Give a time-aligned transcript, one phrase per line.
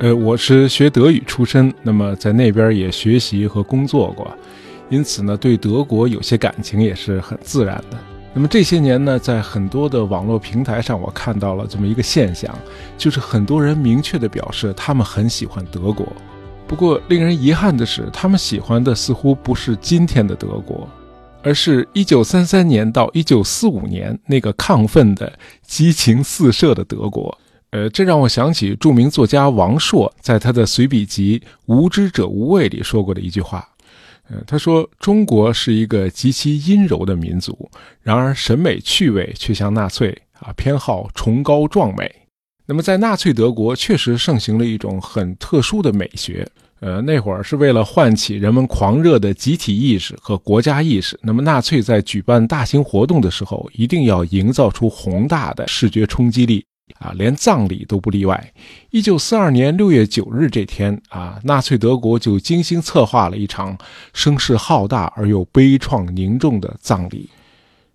[0.00, 4.32] 呃，我是学德语出身，那么在那边也学习和工作过，
[4.88, 7.98] 因此呢，对德国有些感情也是很自然的。
[8.32, 12.56] 那么这些年呢，在很多的网络平台上，我看到了这么一个现象，
[12.96, 16.06] 就是很多人明确的表示他们很喜欢德国。
[16.68, 20.88] 不过令人遗憾的是，他们喜欢的似乎不是今天的德国，
[21.42, 25.32] 而是一九三三年到一九四五年那个亢奋的、
[25.66, 27.36] 激情四射的德国。
[27.70, 33.68] 呃，这让我想起著名作家王朔在他的随笔集《无知者无畏》里说过的一句话。
[34.30, 37.70] 呃，他说：“中国是一个极其阴柔的民族，
[38.02, 42.10] 然而审美趣味却像纳粹啊，偏好崇高壮美。
[42.66, 46.46] 那么，在纳粹德国确实盛行了一种很特殊的美学。
[46.80, 51.18] 呃，那会儿是为了唤起人们狂热的集体意识和国家意识。
[51.22, 56.64] 那么，纳粹在举办大型活动的时候，一定要营造出宏大的视觉冲击力。”
[56.98, 58.52] 啊，连葬礼都不例外。
[58.90, 63.78] 一九四二年六月九日这天啊，纳粹德国就精心策划了一场
[64.12, 67.28] 声势浩大而又悲怆凝重的葬礼。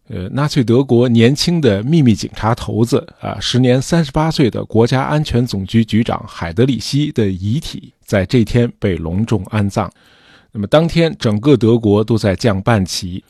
[0.09, 9.89] 呃，纳粹德国年轻的秘密警察头子啊，时年三十八岁的国家安全总局局长海德里希的遗体，在这天被隆重安葬。
[10.51, 13.23] 那么当天，整个德国都在降半旗。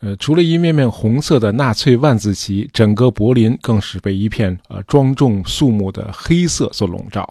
[0.00, 7.26] 呃，除了一面面红色的纳粹万字旗，整个柏林更是被一片呃庄重肃穆的黑色所笼罩。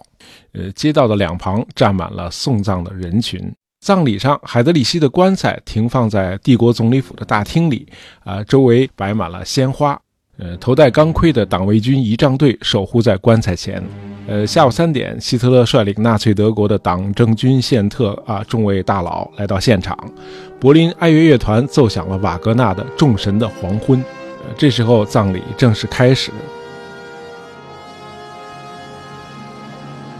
[0.53, 3.53] 呃，街道的两旁站满了送葬的人群。
[3.81, 7.87] 葬礼上，海德里希的棺材停放在帝国总理府的大厅里，
[8.23, 10.01] 啊，周围摆满了鲜花。
[10.37, 13.81] 呃，头戴钢盔的党卫军仪仗队守护在棺材前。
[14.27, 19.97] 呃，下午三点，希特勒率领纳粹德国的党政军宪特啊众位大佬来到现场，
[20.59, 23.99] 柏林爱乐乐团奏响了瓦格纳的《众神的黄昏》。
[24.01, 26.31] 呃，这时候葬礼正式开始。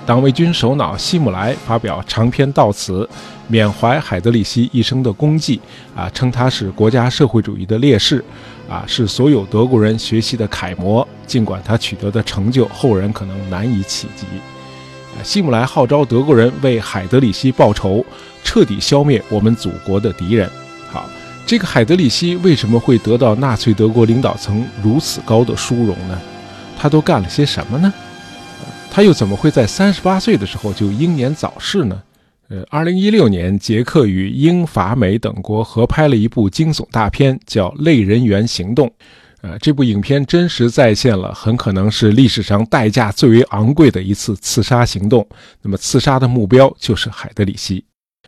[0.06, 3.10] 党卫军首脑希姆莱发表长篇悼词，
[3.48, 5.60] 缅怀海德里希一生的功绩，
[5.96, 8.24] 啊，称他是国家社会主义的烈士。
[8.70, 11.08] 啊，是所有德国人学习的楷模。
[11.28, 14.26] 尽管他取得的成就，后人可能难以企及。
[15.18, 18.06] 啊希姆莱号召德国人为海德里希报仇，
[18.44, 20.50] 彻底消灭我们祖国的敌人。
[20.92, 21.10] 好，
[21.46, 26.20] 这个海德里希为什么会得到纳粹德国领导层如此高的殊荣呢？
[26.78, 27.94] 他都干了些什么呢？
[28.92, 32.02] 他又怎么会在三十八岁的时候就英年早逝呢？
[32.48, 38.88] 呃，二零一六年，捷克与英法美等国合拍了一部惊悚大片，叫《类人猿行动》。
[39.42, 45.28] 呃，这部影片真实再现了很可能是历史上代价最为昂贵的一次刺杀行动。
[45.62, 47.84] 那么，刺杀的目标就是海德里希。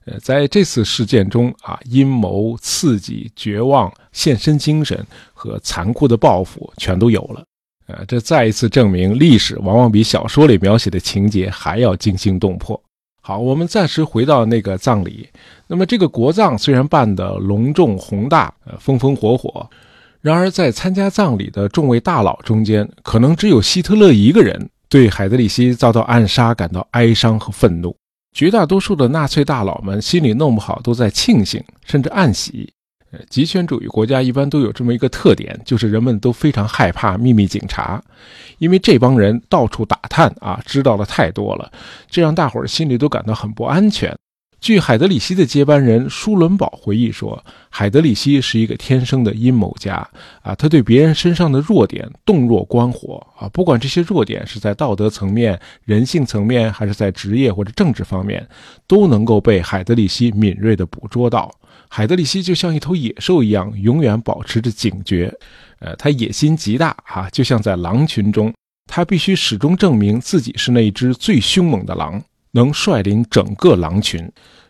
[0.05, 7.43] 呃，在这次事件中啊，阴谋、刺激、绝望、献身精神和残酷的报复全都有了。
[7.87, 12.81] 呃，这再一次证明，历史往往比小说里描写的情节还要惊心动魄。
[13.27, 15.27] 好，我们暂时回到那个葬礼。
[15.67, 19.69] 那么，这个国葬虽然办得隆重宏大，呃，风风火火，
[20.21, 27.93] 然而在参加葬礼的众位大佬中间，可能只有希特勒一个人对海德里希遭到暗杀感到哀伤和愤怒。
[28.31, 32.71] 绝大多数的纳粹大佬们心里弄不好都在庆幸，甚至暗喜。
[33.11, 38.03] 呃，极权主义国家一般都有这么一个特点，就是人们都非常害怕秘密警察，
[38.57, 41.71] 因为这帮人到处打探啊，知道的太多了，
[42.09, 44.13] 这让大伙儿心里都感到很不安全。
[44.59, 49.95] 据海德里希的接班人舒伦堡回忆说，海德里希是一个天生的阴谋家
[50.41, 58.45] 啊，他对别人身上的弱点洞若观火啊，不管这些弱点是在道德层面、人性层面，还是在职业或者政治方面，
[58.87, 61.53] 都能够被海德里希敏锐地捕捉到。
[61.87, 65.33] 海德里希就像一头野兽一样，永远保持着警觉。
[65.79, 68.51] 呃，他野心极大啊，就像在狼群中，
[68.87, 72.21] 他必须始终证明自己是那一只最凶猛的狼，
[72.57, 74.29] 能率领整个狼群。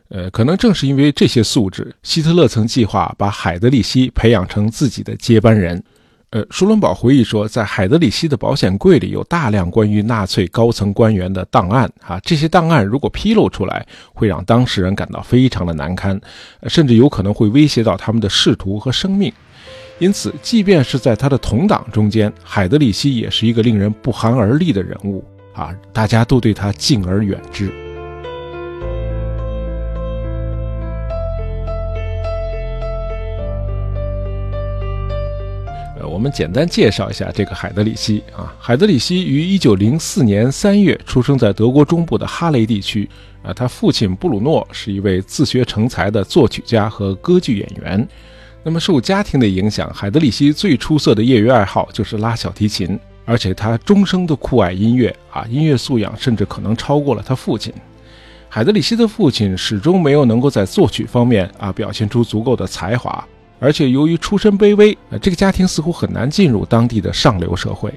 [0.10, 5.84] 呃，可能正是因为这些素质，希特勒曾计划把海德里希培养成自己的接班人。
[6.30, 16.20] 呃，舒伦堡回忆说，在海德里希的保险柜里有大量关于纳粹高层官员的档案啊，这些档案如果披露出来，会让当事人感到非常的难堪，
[16.68, 19.32] 甚至有可能会威胁到他们的仕途和生命。
[20.00, 25.24] 因此，即便是在他的同党中间，海德里希也是一个令人不寒而栗的人物
[25.54, 27.87] 啊，大家都对他敬而远之。
[36.18, 38.52] 我们简单介绍一下这个海德里希啊。
[38.60, 43.08] 海德里希于1904年3月出生在德国中部的哈雷地区
[43.44, 43.54] 啊。
[43.54, 48.08] 他父亲布鲁诺是一位自学成才的作曲家和歌剧演员。
[48.64, 53.00] 那么受家庭的影响，海德里希最出色的业余爱好就是拉小提琴。
[53.24, 57.72] 而且他终生都酷爱音乐啊，音乐素养甚至可能超过了他父亲。
[58.50, 63.24] 海德里希的父亲始终没有能够在作曲方面啊表现出足够的才华，
[63.60, 67.94] 而且由于出身卑微，呃，这个家庭似乎很难进入当地的上流社会。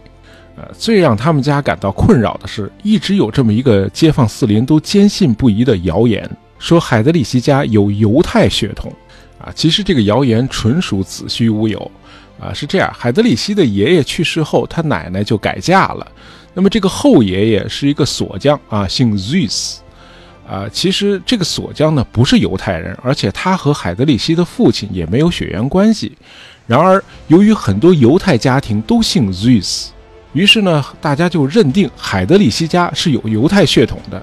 [0.57, 6.29] 呃，最让他们家感到困扰的是，一直有这么一个街坊四邻都坚信不疑的谣言，
[6.59, 8.93] 说海德里希家有犹太血统。
[9.39, 11.91] 啊，其实这个谣言纯属子虚乌有。
[12.39, 16.07] 啊，是这样，海德里希的爷爷去世后，他奶奶就改嫁了。
[16.53, 19.77] 那么这个后爷爷是一个锁匠啊，姓 Zeus。
[20.51, 26.11] 啊，其实这个锁匠呢不是犹太人，而且他和海德里希的父亲也没有血缘关系。
[26.67, 29.91] 然而，由于很多犹太家庭都姓 Zeus，
[30.33, 34.21] 于是呢，大家就认定海德里希家是有犹太血统的。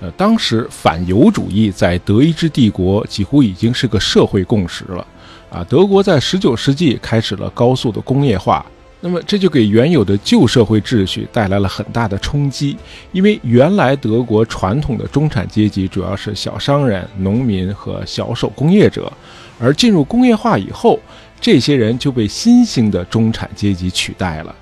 [0.00, 5.04] 呃，当时反犹主义在德意志帝国几乎已经是个社会共识了。
[5.50, 8.64] 啊，德国在19世纪开始了高速的工业化，
[9.00, 12.76] 那么这就给原有的旧社会秩序带来了很大的冲击。
[13.12, 19.12] 因为原来德国传统的中产阶级主要是小商人、农民和小手工业者，
[19.60, 20.98] 而进入工业化以后，
[21.40, 24.54] 这些人就被新兴的中产阶级取代了。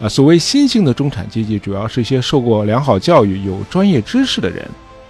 [0.00, 4.66] 啊，所谓新兴的中产阶级，主要是一些受过良好教育、有专业知识的人，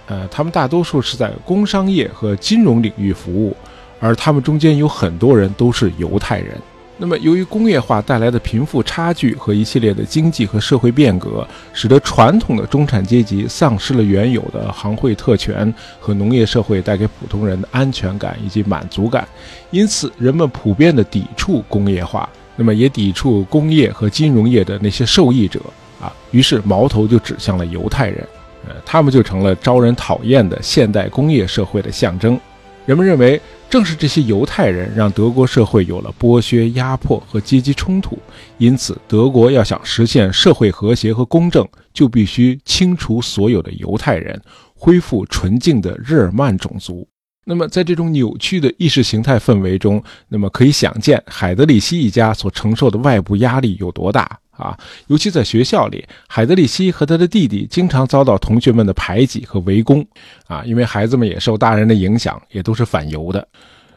[0.07, 3.55] 呃，他们大多数是在工商业和金融领域服务。
[3.99, 6.57] 而他们中间有很多人都是犹太人。
[7.05, 19.27] 那么，由于工业化带来的贫富差距和一系列的经济和社会变革，使得传统的中产阶级丧失了原有的行会特权和农业社会带给普通人的安全感以及满足感。
[19.69, 25.59] 因此，人们普遍的抵触工业化，那么也抵触工业和金融业的那些受益者
[25.99, 26.09] 啊。
[26.31, 28.25] 于是，矛头就指向了犹太人，
[28.65, 32.39] 呃，他们就成了招人讨厌的现代工业社会的象征。
[32.85, 33.41] 人们认为。
[33.69, 38.19] 正是这些犹太人让德国社会有了剥削、压迫和阶级冲突，
[38.59, 44.39] 因此德国要想实现社会和谐和公正，就必须清除所有的犹太人，
[44.75, 47.07] 恢复纯净的日耳曼种族。
[47.45, 54.39] 那么，在这种扭曲的意识形态氛围中，那么可以想见海德里希一家所承受的外部压力有多大。
[54.55, 54.77] 啊，
[55.07, 60.05] 尤其在学校里，海德里希和他的弟弟经常遭到同学们的排挤和围攻。
[60.47, 63.47] 啊，因为孩子们也受大人的影响，也都是反犹的。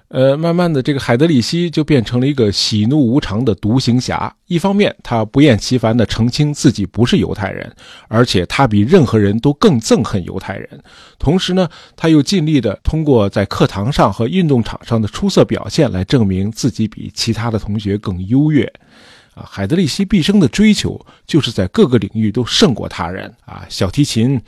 [0.08, 4.32] 呃，慢慢的，这个海德里希就变成了一个喜怒无常的独行侠。
[4.46, 7.74] 一方面，他不厌其烦地澄清自己不是犹太人，
[8.06, 10.80] 而且他比任何人都更憎恨犹太人。
[11.18, 18.72] 同时呢，他又尽力地通过在课堂上和运动场上的出色表现来证明自己比其他的同学更优越。
[19.36, 24.40] 啊，海德里希毕生的追求就是在各个领域都胜过他人啊，小提琴、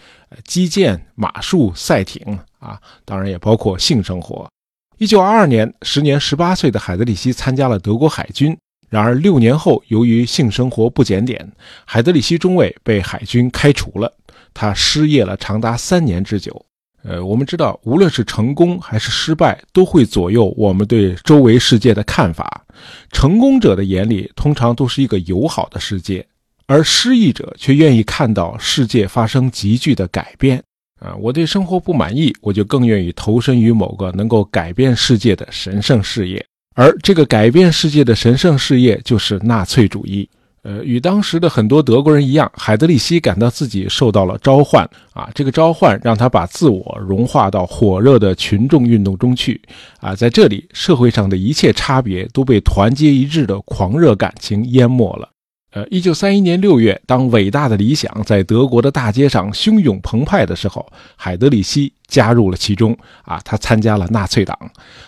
[0.44, 4.50] 击剑、马术、赛艇啊，当然也包括性生活。
[4.96, 8.56] 一九二二年，时年十八岁的海德里希参加了德国海军。
[8.88, 11.52] 然而六年后，由于性生活不检点，
[11.84, 14.10] 海德里希中尉被海军开除了，
[14.54, 16.64] 他失业了长达三年之久。
[17.08, 22.62] 呃，我们知道，无论是成功还是失败，都会左右我们对周围世界的看法。
[23.10, 26.26] 成功者的眼里通常都是一个友好的世界，
[26.66, 30.62] 而失意者却愿意看到世界发生急剧的改变。
[31.00, 36.44] 啊，我对生活不满意，我就更愿意投身于某个能够改变世界的神圣事业，
[36.74, 40.28] 而这个改变世界的神圣事业就是纳粹主义。
[40.62, 45.30] 呃，与当时的很多德国人一样，海德里希感到自己受到了召唤啊！
[45.34, 49.60] 这个召唤让他把自我融化到火热的群众运动中去
[50.00, 50.14] 啊！
[50.14, 55.28] 在这里，社会上的一切差别都被团结一致的狂热感情淹没了。
[55.70, 60.84] 呃，一九三一年六月，当伟大的理想在德国的大街上汹涌澎湃的时候，
[61.14, 63.40] 海德里希加入了其中啊！
[63.44, 64.58] 他参加了纳粹党，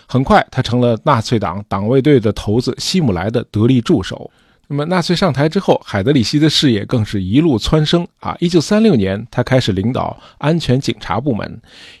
[0.07, 4.31] 很快他成了纳粹党党卫队的头子希姆莱的得力助手。
[4.71, 8.33] 那么，纳粹上台之后，海德里希的事业更是一路蹿升啊！
[8.39, 11.45] 一九三六年，他开始领导安全警察部门；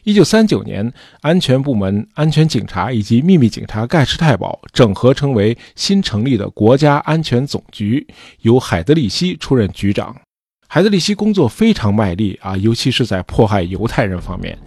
[0.05, 8.07] 一九三九年，安全部门、安全警察以及秘密警察盖世太保整合成为新成立的国家安全总局，
[8.43, 10.15] 由海德里希出任局长。
[10.69, 14.57] 海德里希工作非常卖力啊，尤其是在迫害犹太人方面。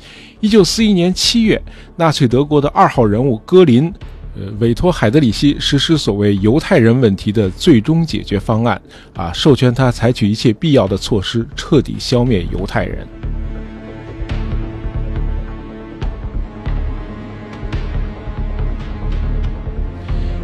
[0.40, 1.58] 一九四一年七月，
[1.96, 3.90] 纳粹德国的二号人物戈林。
[4.36, 8.80] 呃，委托海德里希实施所谓犹太人问题的最终解决方案，
[9.14, 13.06] 啊，授权他采取一切必要的措施，彻底消灭犹太人。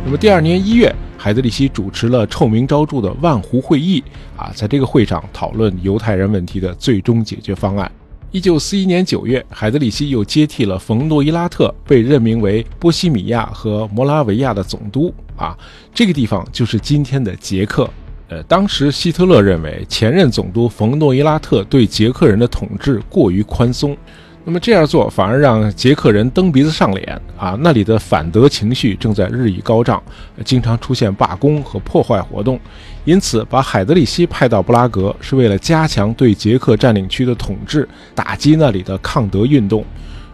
[0.04, 4.02] 那么第二年一月，海德里希主持了臭名昭著的万湖会议，
[4.36, 7.90] 啊，在这个会上讨论犹太人问题的最终解决方案。
[8.32, 15.12] 一九四一年九月，海德里希又接替了冯诺伊拉特，被任命为波西米亚和摩拉维亚的总督。
[15.34, 15.58] 啊，
[15.92, 17.90] 这个地方就是今天的捷克。
[18.28, 23.96] 呃，当时希特勒认为前任总督冯诺伊拉特对捷克人的统治过于宽松，
[24.44, 27.56] 那么这样做反而让捷克人蹬鼻子上脸啊！
[27.60, 30.02] 那里的反德情绪正在日益高涨，
[30.44, 32.58] 经常出现罢工和破坏活动，
[33.04, 39.84] 因此把海德里希派到布拉格是为了加强对捷克占领区的统治，打击那里的抗德运动。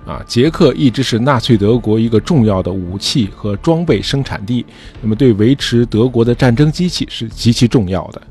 [0.06, 4.64] 啊，捷克一直是纳粹德国一个重要的武器和装备生产地，
[5.02, 8.22] 那么对维持德国的战争机器是极其重要的。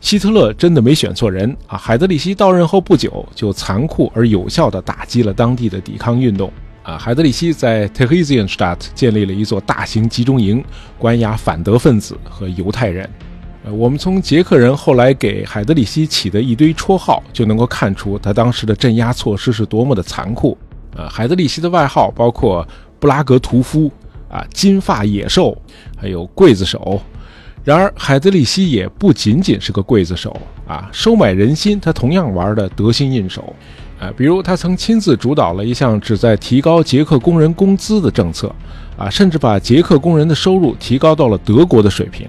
[0.00, 1.76] 希特勒真的没选错人啊！
[1.76, 6.52] 海德里希到任后不久，就残酷而有效地打击了当地的抵抗运动。
[6.84, 10.64] 啊，海德里希在 Theresienstadt 建立了一座大型集中营，
[10.98, 13.08] 关押反德分子和犹太人。
[13.64, 20.56] 呃，我们从捷克人后来给海德里希起的一堆绰号，就能够看出他当时的镇压措施是多么的残酷。
[20.96, 22.66] 呃，海德里希的外号包括
[23.00, 23.90] 布拉格屠夫
[24.30, 25.56] 啊、金发野兽，
[25.96, 27.00] 还有刽子手。
[27.68, 30.34] 然而，海德里希也不仅仅是个刽子手
[30.66, 33.54] 啊，收买人心，他同样玩的得心应手。
[34.00, 38.50] 啊，比如他曾亲自主导了一项旨在提高捷克工人工资的政策，
[38.96, 42.26] 啊，甚至把捷克工人的收入提高到了德国的水平。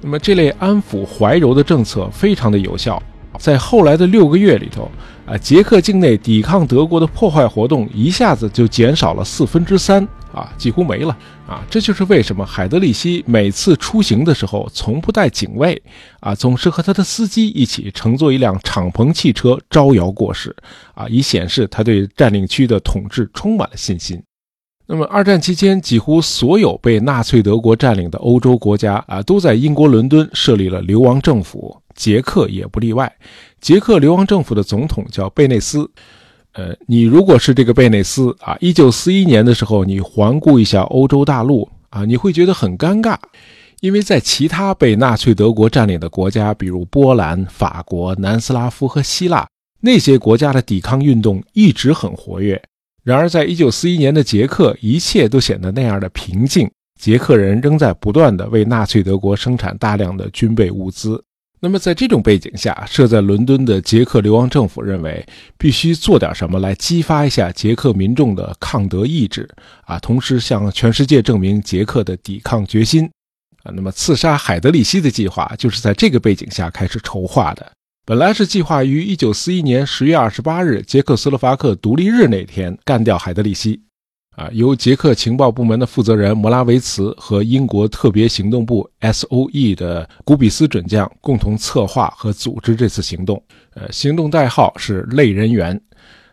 [0.00, 3.00] 那么，这类安抚怀柔的政策非常的有效。
[3.38, 4.90] 在后来的六个月里头，
[5.24, 10.02] 啊，捷克境内抵抗德国的破坏活动一下子就减少了四分之三，
[10.34, 11.16] 啊，几乎没了，
[11.50, 15.82] 啊，这就是为什么海德里希每次出行的时候从不带警卫，
[16.20, 20.54] 啊，总是和他的司机一起乘坐一辆敞篷汽车招摇过市，
[20.94, 24.22] 啊，以显示他对占领区的统治充满了信心。
[24.86, 33.12] 那么，二战期间，几乎所有被纳粹德国占领的欧洲国家啊，都在英国伦敦设立了流亡政府，捷克也不例外。
[33.60, 35.90] 捷克流亡政府的总统叫贝内斯。
[36.52, 43.16] 呃，你如果是这个贝内斯啊，一九四一年的时候，你环顾一下欧洲大陆啊，你会觉得很尴尬，
[43.80, 49.46] 因为在其他被纳粹德国占领的国家，比如波兰、法国、南斯拉夫和希腊，
[49.80, 52.60] 那些国家的抵抗运动一直很活跃。
[53.04, 56.70] 然而，在一九四一年的捷克，一切都显得那样的平静。
[57.00, 61.22] 捷克人仍在不断地为纳粹德国生产大量的军备物资。
[61.62, 65.24] 那么，在这种背景下，设在伦敦的捷克流亡政府认为，
[65.58, 69.46] 必须做点什么来激发一下捷克民众的抗德意志
[69.82, 73.04] 啊，同时向全世界证明捷克的抵抗决心
[73.62, 73.70] 啊。
[73.76, 77.70] 那么，刺杀海德里希的计划就是在这个背景下开始筹划的。
[78.06, 83.78] 本来是计划于一九四一年十月二十八日捷克斯洛伐克独立日那天干掉海德里希，
[84.36, 93.42] 啊，由捷克情报部门的负责人摩拉维茨和英国特别行动部 S.O.E 的古比斯准将共同策划和组织这次行动。
[93.74, 95.78] 呃，行动代号是“类人猿”。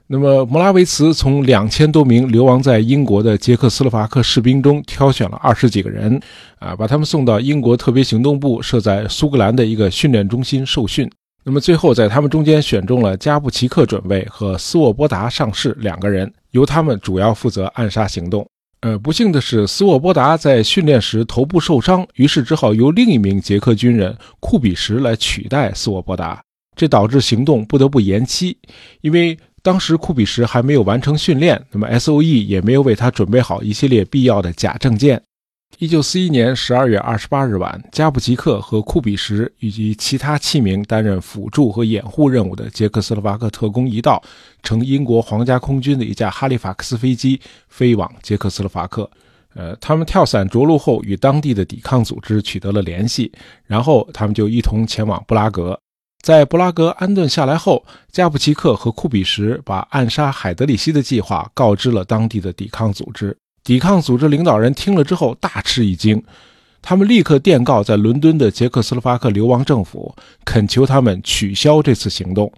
[0.10, 6.18] 那么，摩拉维茨从两千多名流亡在英国的捷克斯洛伐克士兵中挑选了二十几个人，
[6.60, 11.10] 啊，把他们送到英国特别行动部设在苏格兰的一个训练中心受训。
[11.44, 18.46] 那么最后，在他们中间选中了加布奇克准尉和斯沃波达上士两个人，由他们主要负责暗杀行动。
[18.82, 26.42] 呃，不幸的是，斯沃波达在训练时头部受伤，于是只好由另一名捷克军人库比什来取代斯沃波达，
[26.76, 28.58] 这导致行动不得不延期，
[29.02, 35.22] 因为当时库比什还没有完成训练，那么 S.O.E 也没有为他准备好一系列必要的假证件。
[35.80, 44.20] 一九四一年十二月二十八日晚，加布奇克和库比什以及其他七名担任辅助和掩护任务的捷克斯洛伐克特工一道，
[44.64, 49.08] 乘英国皇家空军的一架哈利法克斯飞机飞往捷克斯洛伐克。
[49.54, 53.32] 呃，他们跳伞着陆后，与当地的抵抗组织取得了联系，
[53.68, 55.80] 然后他们就一同前往布拉格。
[56.24, 63.38] 在布拉格安顿下来后，加布奇克和库比什把暗杀海德里希的计划告知了当地的抵抗组织。
[63.68, 66.24] 抵抗组织领导人听了之后大吃一惊，
[66.82, 72.50] 他们立刻电告在伦敦的捷克斯洛伐克流亡政府，恳求他们取消这次行动，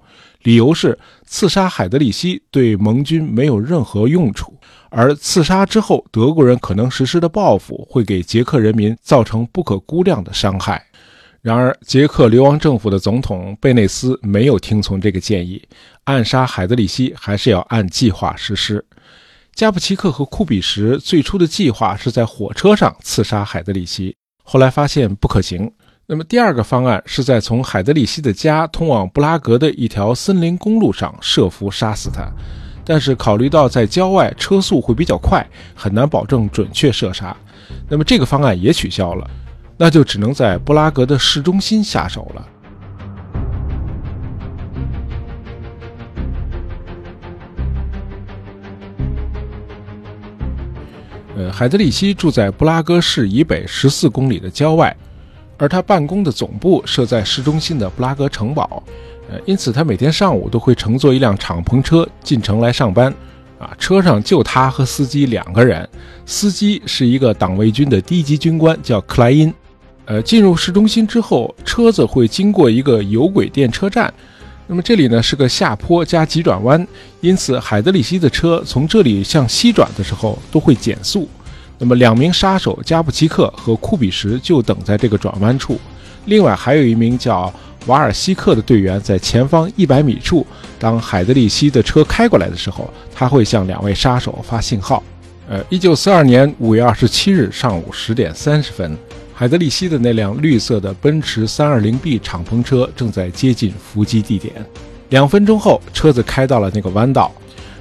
[0.44, 4.54] 理由是刺杀海德里希对盟军没有任何用处，
[4.92, 10.86] 而刺杀之后德国人可能实施的报复会给捷克人民造成不可估量的伤害。
[11.42, 15.60] 然而，捷克流亡政府的总统贝内斯没有听从这个建议，
[16.04, 18.86] 暗杀海德里希还是要按计划实施。
[19.60, 25.70] 加布奇克和库比什最初的计划是在火车上刺杀海德里希，后来发现不可行。
[26.08, 32.32] 那么第二个方案是在从海德里希的家通往布拉格的一条森林公路上设伏杀死他，
[32.86, 37.36] 但是考虑到在郊外车速会比较快，很难保证准确射杀，
[37.90, 39.30] 那么这个方案也取消了，
[39.76, 42.48] 那就只能在布拉格的市中心下手了。
[51.40, 54.94] 呃，海德里希住在布拉格市以北十四公里的郊外，
[55.58, 58.84] 而他办公的总部设在市中心的布拉格城堡，
[59.32, 63.14] 呃，因此他每天上午都会乘坐一辆敞篷车进城来上班。
[63.58, 65.88] 啊，车上就他和司机两个人，
[66.26, 69.54] 司机是一个党卫军的低级军官，叫克莱因。
[70.04, 74.14] 呃，进入市中心之后，车子会经过一个有轨电车站。
[74.72, 76.88] 那么这里呢是个下坡加急转弯，
[77.22, 81.28] 因此海德里希的车从这里向西转的时候都会减速。
[81.80, 85.80] 那么两名杀手加布奇克和库比什就等在这个转弯处，
[86.26, 87.52] 另外还有一名叫
[87.88, 90.46] 瓦尔西克的队员在前方一百米处。
[90.78, 95.04] 当海德里希的车开过来的时候，他会向两位杀手发信号。
[95.50, 98.96] 呃，一九四二年五月二十七日上午十点三十分。
[99.40, 104.54] 海德里希的那辆绿色的奔驰 320B 敞篷车正在接近伏击地点。
[105.12, 107.32] 两分钟后，车子开到了那个弯道。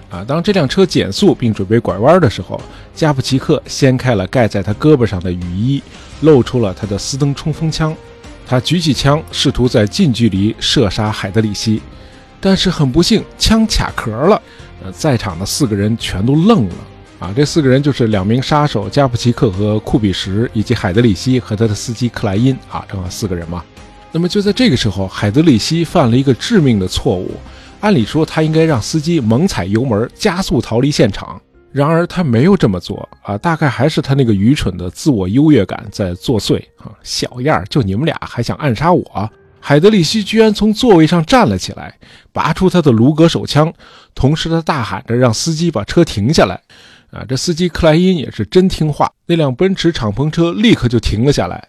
[0.09, 2.61] 啊，当这辆车减速并准备拐弯的时候，
[2.95, 5.83] 加布奇克掀开了盖在他胳膊上的雨衣，
[6.21, 7.93] 露出了他的斯登冲锋枪。
[8.47, 11.83] 他举起枪，试图在近距离射杀海德里希，
[12.41, 14.41] 但是很不幸，枪卡壳了。
[14.85, 16.75] 呃，在场的四个人全都愣了。
[17.19, 22.57] 啊，这四个人就是两名杀手加布奇克和库比什，以及海德里希和他的司机克莱因。
[22.71, 23.65] 啊，正好四个人嘛。
[24.13, 27.33] 那么就在这个时候，海德里希犯了一个致命的错误。
[27.81, 31.41] 按理说他应该让司机猛踩油门，加速逃离现场。
[31.73, 33.09] 然而他没有这么做。
[33.23, 36.59] 啊，大概还是他那个愚蠢的自我优越感在作祟。
[36.77, 39.31] 啊，小样儿，就你们俩还想暗杀我？
[39.61, 41.93] 海德里希居然从座位上站了起来，
[42.33, 43.73] 拔出他的卢格手枪，
[44.15, 46.61] 同时他大喊着让司机把车停下来。
[47.11, 51.69] 啊，这司机克莱因也是真听话，那辆奔驰敞篷车立刻就停了下来。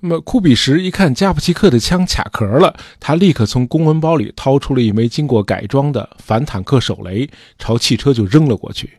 [0.00, 7.28] 那么库比什一看加布奇克的枪卡壳了，他立刻从公文包里掏出了一枚经过改装的反坦克手雷，
[7.58, 8.90] 朝汽车就扔了过去。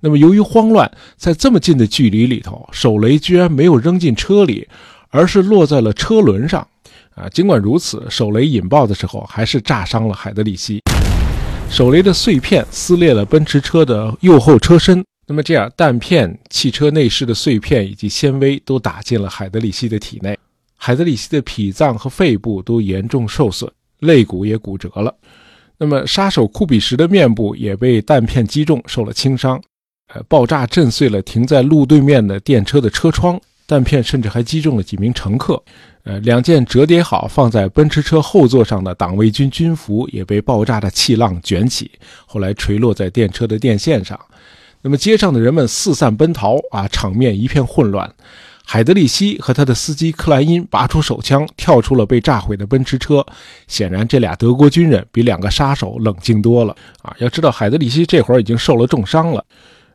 [0.00, 4.66] 那么由于慌乱，在这么近的距离里头，手雷居然没有扔进车里，
[5.10, 6.66] 而是落在了车轮上。
[7.14, 10.82] 啊，尽管如此，手雷引爆的时候还是炸伤了海德里希。
[11.68, 15.04] 手雷的碎片撕裂了奔驰车的右后车身。
[15.28, 20.38] 那么这样，弹片、汽车内饰的碎片以及纤维都打进了海德里希的体内，
[20.76, 25.12] 海德里希的脾脏和肺部都严重受损，肋骨也骨折了。
[25.78, 29.60] 那么杀手库比什的面部也被弹片击中，受了轻伤。
[30.14, 35.60] 呃，爆炸震碎了停在路对面的电车的车窗，弹片甚至还击中了几名乘客。
[36.04, 41.90] 呃，两件折叠好放在奔驰车后座上的党卫军军服也被爆炸的气浪卷起，
[42.24, 44.16] 后来垂落在电车的电线上。
[44.86, 48.08] 那么街上的人们四散奔逃啊，场面一片混乱。
[48.64, 53.26] 海德里希和他的司机克莱因拔出手枪，跳出了被炸毁的奔驰车。
[53.66, 56.72] 显然，这俩德国军人比两个杀手冷静多了
[57.02, 57.12] 啊！
[57.18, 59.44] 要知道，海德里希这会儿已经受了重伤了。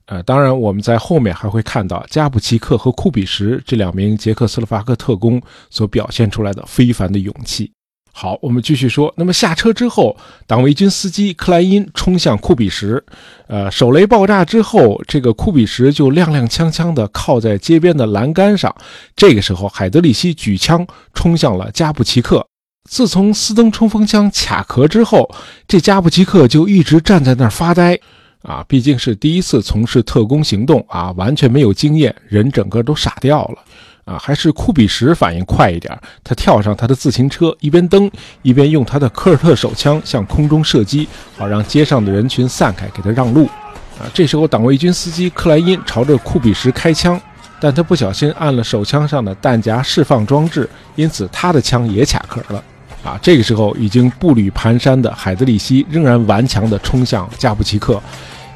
[0.08, 7.72] 呃，当然，我们在后面还会看到加布奇克和库比什这两名捷克斯洛伐克特工所表现出来的非凡的勇气。
[8.13, 9.13] 好，我们继续说。
[9.15, 13.02] 那么下车之后，党卫军司机克莱因冲向库比什，
[13.47, 18.76] 呃，手雷爆炸之后，这个库比什就踉踉跄跄地靠在街边的栏杆上。
[19.15, 22.45] 这个时候，海德里希举枪冲向了加布奇克。
[22.89, 25.34] 自从斯登冲锋枪卡壳之后，
[25.67, 27.97] 这加布奇克就一直站在那儿发呆。
[28.41, 33.63] 啊，毕竟是第一次从事特工行动啊，完全没有经验，人整个都傻掉了。
[34.06, 38.10] 啊，还是库比什反应快一点，他跳上他的自行车，一边蹬
[38.42, 43.46] 一边用他的科尔特手枪向空中射击，好让街上的人群散开，给他让路。
[44.00, 47.20] 啊，这时候党卫军司机克莱因朝着库比什开枪，
[47.60, 52.64] 但他不小心按了手枪上的弹夹释放装置，因此他的枪也卡壳了。
[53.04, 58.02] 啊，这个时候已经步履蹒跚的海德里希仍然顽强地冲向加布奇克。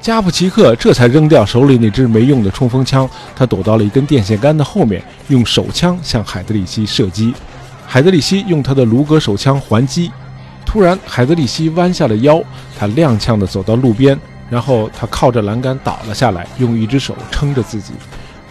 [0.05, 7.33] 加布奇克这才扔掉手里那支没用的冲锋枪，他躲到了一根电线杆的后面，用手枪向海德里希射击。
[7.87, 10.11] 海德里希用他的卢格手枪还击。
[10.63, 12.39] 突然，海德里希弯下了腰，
[12.77, 14.15] 他踉跄地走到路边，
[14.47, 17.93] 然后他靠着栏杆倒了下来，用一只手撑着自己。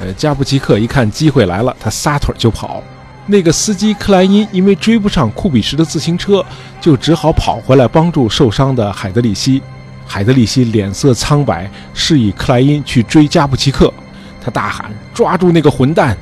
[0.01, 2.83] 呃，加布奇克一看机会来了，他撒腿就跑。
[3.27, 6.45] 那个司机克莱因因为追不上库比什的自行车，
[6.81, 9.63] 就只好跑回来帮助受伤的海德里希。
[10.07, 13.93] 海德里希脸色苍白，示意克莱因去追加布奇克。
[14.41, 16.17] 他大喊：“抓住那个混蛋！”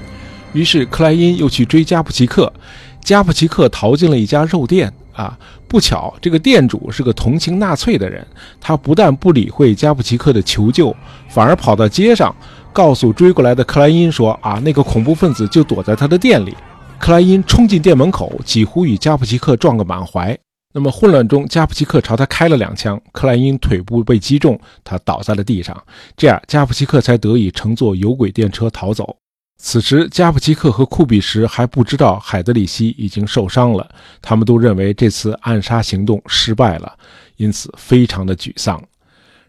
[0.52, 2.52] 于是克莱因又去追加布奇克。
[3.00, 4.92] 加布奇克逃进了一家肉店。
[5.12, 5.36] 啊，
[5.68, 8.26] 不巧，这个店主是个同情纳粹的人。
[8.58, 10.96] 他不但不理会加布奇克的求救，
[11.28, 12.34] 反而跑到街上，
[12.72, 16.56] 告诉追过来的克莱因说：“啊，那个恐怖分子就躲在他的店里。”
[16.98, 20.34] 克莱因冲进店门口，几乎与加布奇克撞个满怀。
[20.72, 25.80] 那么混乱中，加布奇克朝他开了两枪，克莱因腿部被击中，他倒在了地上。
[26.16, 29.16] 这样，加布奇克才得以乘坐有轨电车逃走。
[29.58, 33.88] 此时，加布奇克和库比什还不知道海德里希已经受伤了，
[34.20, 36.98] 他们都认为这次暗杀行动失败了，
[37.36, 38.82] 因此非常的沮丧。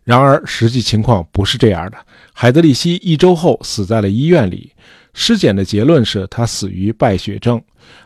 [0.04, 1.98] 然而，实际情况不是这样的。
[2.34, 4.74] 海德里希一周后死在了医院里，
[5.14, 7.62] 尸检的结论是他死于败血症。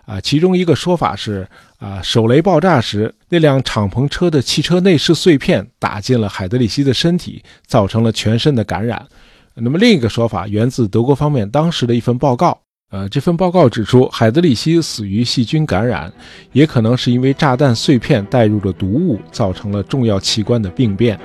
[0.05, 9.05] 啊，其中一个说法是，啊，手雷爆炸时那辆敞篷车的汽车内饰碎片打进了海德里希的身体，造成了全身的感染。
[9.53, 16.11] 那么另一个说法源自德国方面当时的一份报告，呃，这份报告指出，海德里希死于细菌感染，
[16.51, 21.19] 也可能是因为炸弹碎片带入了毒物，造成了重要器官的病变。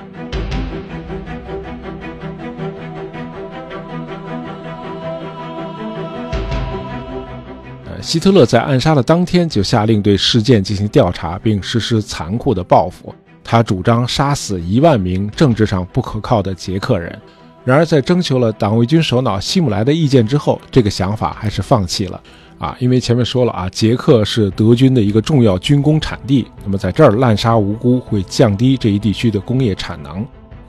[8.03, 13.15] 希特勒在暗杀的当天就下令对事件进行调查，并实施残酷的报复。
[13.45, 17.17] 他主张杀死一万名政治上不可靠的捷克人。
[17.63, 22.21] 然而，在征求了党卫军首脑希姆莱的意见之后，这个想法还是放弃了。
[22.59, 30.25] 啊，因为前面说了啊，捷克是德军的一个重要军工产地，那么在这儿滥杀无辜会降低这一地区的工业产能。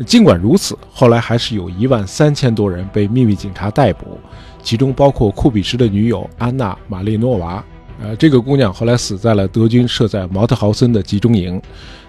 [0.07, 4.19] 尽管如此，后来还是有一万三千多人被秘密警察逮捕，
[4.63, 7.65] 其中包括库比什的女友安娜·玛丽诺娃。
[8.03, 11.63] 呃，这个姑娘后来死在了德军设在毛特豪森的集中营。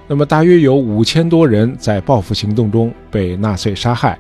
[0.07, 4.17] 那么，大约有五千多人在报复行动中被纳粹杀害。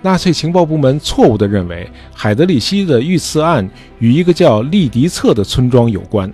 [0.00, 6.32] 纳粹情报部门错误地认为海德里希的遇刺案与一个叫利迪策的村庄有关。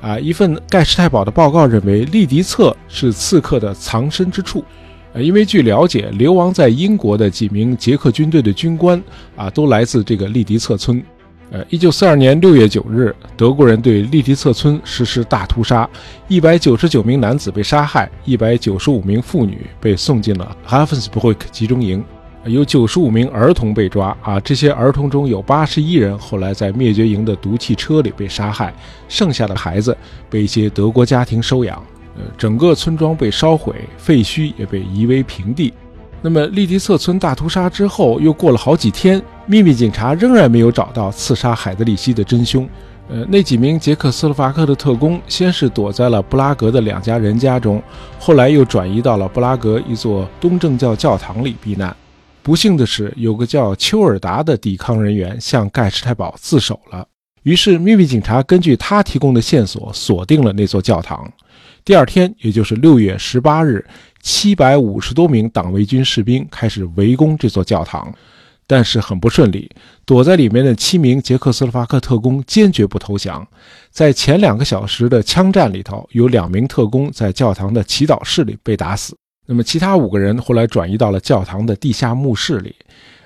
[0.00, 4.64] 啊，一份盖世太保的报告认为利迪策是刺客的藏身之处。
[5.14, 9.00] 呃，因为据了解，流亡在英国的几名捷克军队的军官
[9.36, 11.00] 啊，都来自这个利迪策村。
[11.52, 15.88] 呃，一九四二年六月九日，德国人对利迪策村实施大屠杀，
[16.26, 22.04] 一百九十九名男子被杀害，一百九十五名妇女被送进了哈芬斯布瑞克集中营。
[22.46, 28.74] 有九十五名儿童被抓啊，这些儿童中有八十一人后来在灭绝营的毒气车里被杀害，
[29.08, 29.96] 剩下的孩子
[30.28, 31.80] 被一些德国家庭收养。
[32.16, 35.72] 呃，整个村庄被烧毁，废墟也被夷为平地。
[36.22, 42.66] 那么，利迪策村大屠杀之后，又过了好几天，秘密警察仍然没有找到刺杀海德里希的真凶。
[43.10, 47.82] 呃，那几名捷克斯洛伐克的特工先是躲在了布拉格的两家人家中，
[48.18, 51.94] 后来又转移到了布拉格一座东正教教堂里避难。
[52.42, 57.06] 不幸的是，有个叫丘尔达的抵抗人员向盖世太保自首了。
[57.42, 61.30] 于是，秘密警察根据他提供的线索锁定了那座教堂。
[61.84, 63.84] 第二天，也就是六月十八日，
[64.22, 68.10] 七百五十多名党卫军士兵开始围攻这座教堂，
[68.66, 69.70] 但是很不顺利。
[70.06, 73.46] 躲在里面的七名捷克斯洛伐克特工坚决不投降。
[73.90, 79.14] 在前两个小时的枪战里头，有两名特工在教堂的祈祷室里被打死。
[79.44, 82.74] 那么，其他五个人后来转移到了教堂的地下墓室里，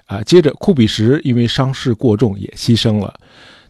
[0.07, 3.15] 啊，接着库比什因为伤势过重也牺牲了。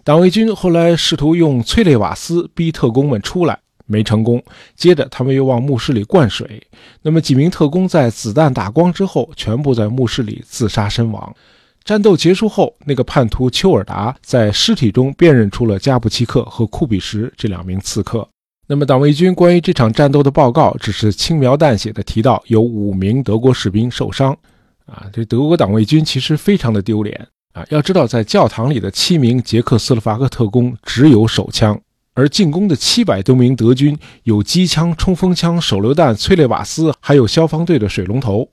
[0.02, 4.40] 党卫军后来试图用催泪瓦斯逼特工们出来，没成功。
[4.76, 6.62] 接着，他们又往墓室里灌水。
[7.02, 11.34] 那么，几名特工在子弹打光之后，全部在墓室里自杀身亡。
[11.82, 18.28] 战斗结束后，那个叛徒丘尔达在尸体中辨认出了加布奇克和库比什这两名刺客。
[18.66, 24.36] 那么，党卫军关于这场战斗的报告只是轻描淡写的提到有五名德国士兵受伤，
[24.84, 27.64] 啊，这德国党卫军其实非常的丢脸啊！
[27.70, 31.80] 要知道，在教堂里的七名捷克斯洛伐克特工只有手枪，
[32.18, 38.44] 而进攻的七百多名德军有机枪、冲锋枪、手榴弹、催泪瓦斯，还有消防队的水龙头。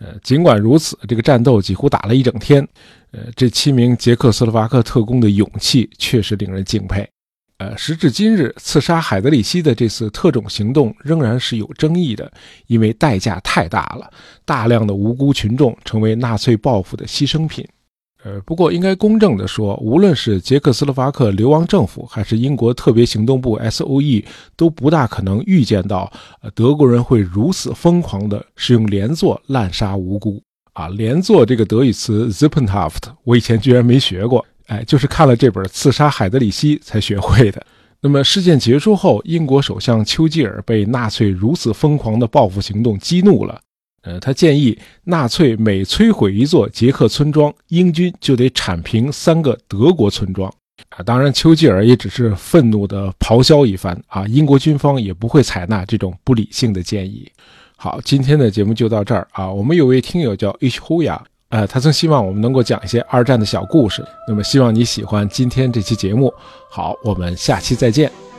[0.00, 2.66] 呃，尽管如此，这个战斗几乎打了一整天，
[3.12, 7.08] 呃，这七名捷克斯洛伐克特工的勇气确实令人敬佩。
[7.58, 12.28] 呃，时至今日，刺杀海德里希的这次特种行动仍然是有争议的，
[12.66, 14.10] 因为代价太大了，
[14.44, 17.64] 大量的无辜群众成为纳粹报复的牺牲品。
[18.24, 24.24] 呃，不过应该公正地说，无论是捷克斯洛伐克流亡政府，还是英国特别行动部 S.O.E，
[24.56, 30.42] 都不大可能预见到，呃，德国人会如此疯狂地使用连坐滥杀无辜。
[30.74, 34.44] 啊，连坐这个德语词 Zippenhaft，我以前居然没学过。
[34.68, 37.62] 哎，就是看了这本《刺杀海德里希》才学会的。
[38.00, 43.60] 那么事件结束后，英国首相丘吉尔被纳粹如此疯狂的报复行动激怒了。
[44.02, 50.52] 呃，他建议纳粹每摧毁一座捷克村庄，英军就得铲平三个德国村庄。
[50.88, 53.96] 啊，当然，丘吉尔也只是愤怒地咆哮一番。
[54.08, 57.30] 啊，英国军方也不会采纳这种不理性的建议。
[57.76, 59.50] 好，今天的节目就到这儿啊。
[59.50, 61.22] 我们有位听友叫 H 呼呀。
[61.50, 64.04] 呃，他曾希望我们能够讲一些二战的小故事。
[64.26, 66.32] 那么，希望你喜欢今天这期节目。
[66.70, 68.31] 好，我们下期再见。